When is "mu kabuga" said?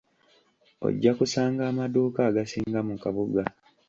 2.87-3.41